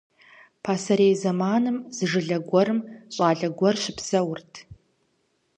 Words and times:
Пасэрей 0.63 1.13
зэманым 1.21 1.77
зы 1.95 2.05
жылэ 2.11 2.37
гуэрым 2.47 2.79
щӀалэ 3.13 3.47
гуэр 3.57 3.75
щыпсэурт. 3.83 4.53